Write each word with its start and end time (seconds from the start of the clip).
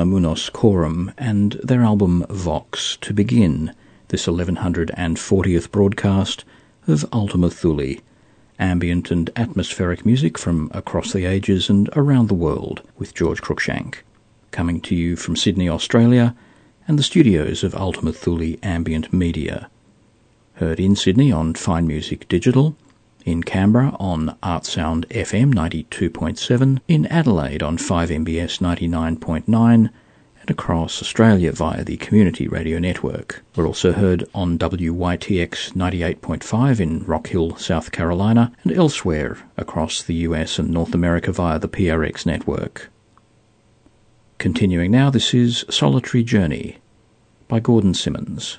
group 0.00 0.22
Unamunos 0.22 0.50
Chorum 0.50 1.12
and 1.18 1.52
their 1.62 1.82
album 1.82 2.24
Vox 2.30 2.96
to 3.02 3.12
begin 3.12 3.74
this 4.08 4.26
1140th 4.26 5.70
broadcast 5.70 6.44
of 6.88 7.04
Ultima 7.12 7.50
Thule, 7.50 7.96
ambient 8.58 9.10
and 9.10 9.30
atmospheric 9.36 10.06
music 10.06 10.38
from 10.38 10.70
across 10.72 11.12
the 11.12 11.26
ages 11.26 11.68
and 11.68 11.90
around 11.94 12.28
the 12.28 12.34
world 12.34 12.80
with 12.96 13.14
George 13.14 13.42
Cruikshank, 13.42 13.96
coming 14.52 14.80
to 14.80 14.94
you 14.94 15.16
from 15.16 15.36
Sydney, 15.36 15.68
Australia, 15.68 16.34
and 16.88 16.98
the 16.98 17.02
studios 17.02 17.62
of 17.62 17.74
Ultima 17.74 18.12
Thule 18.12 18.56
Ambient 18.62 19.12
Media. 19.12 19.68
Heard 20.54 20.80
in 20.80 20.96
Sydney 20.96 21.30
on 21.30 21.54
Fine 21.54 21.86
Music 21.86 22.26
Digital 22.26 22.74
in 23.24 23.42
Canberra 23.42 23.96
on 24.00 24.36
Artsound 24.42 25.06
FM 25.08 25.52
92.7, 25.52 26.80
in 26.88 27.06
Adelaide 27.06 27.62
on 27.62 27.78
5MBS 27.78 28.60
99.9, 28.60 29.90
and 30.40 30.50
across 30.50 31.02
Australia 31.02 31.52
via 31.52 31.84
the 31.84 31.96
Community 31.98 32.48
Radio 32.48 32.78
Network. 32.78 33.42
We're 33.54 33.66
also 33.66 33.92
heard 33.92 34.28
on 34.34 34.58
WYTX 34.58 35.72
98.5 35.72 36.80
in 36.80 37.04
Rock 37.04 37.28
Hill, 37.28 37.56
South 37.56 37.92
Carolina, 37.92 38.52
and 38.64 38.72
elsewhere 38.72 39.38
across 39.56 40.02
the 40.02 40.14
US 40.26 40.58
and 40.58 40.70
North 40.70 40.94
America 40.94 41.32
via 41.32 41.58
the 41.58 41.68
PRX 41.68 42.24
network. 42.24 42.90
Continuing 44.38 44.90
now, 44.90 45.10
this 45.10 45.34
is 45.34 45.64
Solitary 45.68 46.22
Journey 46.22 46.78
by 47.46 47.60
Gordon 47.60 47.92
Simmons. 47.92 48.58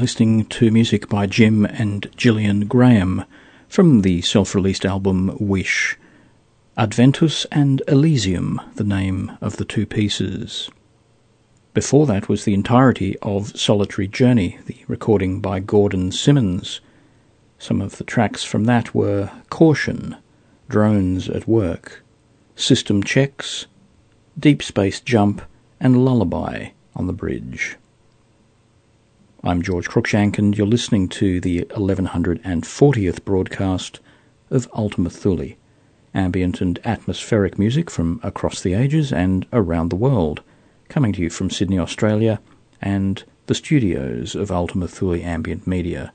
Listening 0.00 0.46
to 0.46 0.70
music 0.70 1.10
by 1.10 1.26
Jim 1.26 1.66
and 1.66 2.10
Gillian 2.16 2.66
Graham 2.66 3.22
from 3.68 4.00
the 4.00 4.22
self 4.22 4.54
released 4.54 4.86
album 4.86 5.36
Wish. 5.38 5.98
Adventus 6.74 7.44
and 7.52 7.82
Elysium, 7.86 8.62
the 8.76 8.84
name 8.84 9.36
of 9.42 9.58
the 9.58 9.64
two 9.66 9.84
pieces. 9.84 10.70
Before 11.74 12.06
that 12.06 12.30
was 12.30 12.46
the 12.46 12.54
entirety 12.54 13.18
of 13.20 13.54
Solitary 13.54 14.08
Journey, 14.08 14.58
the 14.64 14.78
recording 14.88 15.40
by 15.40 15.60
Gordon 15.60 16.12
Simmons. 16.12 16.80
Some 17.58 17.82
of 17.82 17.98
the 17.98 18.04
tracks 18.04 18.42
from 18.42 18.64
that 18.64 18.94
were 18.94 19.30
Caution, 19.50 20.16
Drones 20.70 21.28
at 21.28 21.46
Work, 21.46 22.02
System 22.56 23.02
Checks, 23.02 23.66
Deep 24.38 24.62
Space 24.62 24.98
Jump, 24.98 25.42
and 25.78 26.06
Lullaby 26.06 26.70
on 26.96 27.06
the 27.06 27.12
Bridge. 27.12 27.76
I'm 29.42 29.62
George 29.62 29.88
Cruikshank, 29.88 30.36
and 30.36 30.54
you're 30.56 30.66
listening 30.66 31.08
to 31.08 31.40
the 31.40 31.62
1140th 31.70 33.24
broadcast 33.24 33.98
of 34.50 34.68
Ultima 34.74 35.08
Thule, 35.08 35.54
ambient 36.12 36.60
and 36.60 36.78
atmospheric 36.84 37.58
music 37.58 37.88
from 37.88 38.20
across 38.22 38.60
the 38.60 38.74
ages 38.74 39.14
and 39.14 39.46
around 39.50 39.88
the 39.88 39.96
world, 39.96 40.42
coming 40.90 41.14
to 41.14 41.22
you 41.22 41.30
from 41.30 41.48
Sydney, 41.48 41.78
Australia, 41.78 42.38
and 42.82 43.24
the 43.46 43.54
studios 43.54 44.34
of 44.34 44.50
Ultima 44.50 44.86
Thule 44.86 45.24
Ambient 45.24 45.66
Media, 45.66 46.12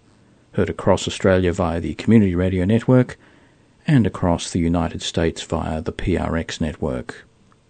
heard 0.51 0.69
across 0.69 1.07
Australia 1.07 1.51
via 1.51 1.79
the 1.81 1.95
Community 1.95 2.35
Radio 2.35 2.63
Network 2.63 3.17
and 3.87 4.05
across 4.05 4.51
the 4.51 4.59
United 4.59 5.01
States 5.01 5.41
via 5.41 5.81
the 5.81 5.93
PRX 5.93 6.61
network. 6.61 7.25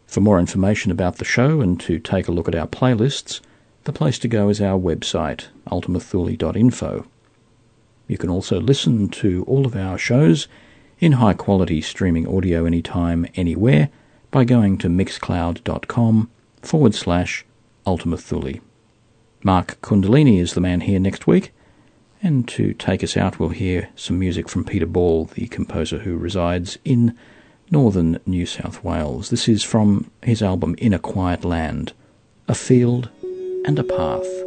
For 0.05 0.19
more 0.19 0.37
information 0.37 0.91
about 0.91 1.15
the 1.15 1.23
show 1.23 1.61
and 1.61 1.79
to 1.79 1.97
take 1.97 2.27
a 2.27 2.33
look 2.33 2.49
at 2.49 2.55
our 2.55 2.67
playlists, 2.67 3.39
the 3.85 3.93
place 3.93 4.19
to 4.19 4.27
go 4.27 4.49
is 4.49 4.61
our 4.61 4.79
website, 4.79 5.45
ultimathule.info. 5.67 7.05
You 8.07 8.17
can 8.17 8.29
also 8.29 8.59
listen 8.59 9.09
to 9.09 9.43
all 9.47 9.65
of 9.65 9.75
our 9.75 9.97
shows 9.97 10.47
in 10.99 11.13
high 11.13 11.33
quality 11.33 11.81
streaming 11.81 12.27
audio 12.27 12.65
anytime, 12.65 13.27
anywhere 13.35 13.89
by 14.31 14.43
going 14.43 14.77
to 14.79 14.87
mixcloud.com 14.87 16.29
forward 16.61 16.95
slash 16.95 17.45
Ultima 17.85 18.17
Thule. 18.17 18.59
Mark 19.43 19.79
Kundalini 19.81 20.39
is 20.39 20.55
the 20.55 20.61
man 20.61 20.81
here 20.81 20.99
next 20.99 21.27
week, 21.27 21.53
and 22.23 22.47
to 22.47 22.73
take 22.73 23.03
us 23.03 23.15
out, 23.15 23.39
we'll 23.39 23.49
hear 23.49 23.89
some 23.95 24.17
music 24.17 24.49
from 24.49 24.63
Peter 24.63 24.87
Ball, 24.87 25.25
the 25.25 25.47
composer 25.47 25.99
who 25.99 26.17
resides 26.17 26.79
in 26.83 27.15
northern 27.69 28.19
New 28.25 28.47
South 28.47 28.83
Wales. 28.83 29.29
This 29.29 29.47
is 29.47 29.63
from 29.63 30.09
his 30.23 30.41
album 30.41 30.75
In 30.79 30.93
a 30.93 30.99
Quiet 30.99 31.45
Land, 31.45 31.93
A 32.47 32.55
Field 32.55 33.09
and 33.65 33.79
a 33.79 33.83
path. 33.83 34.44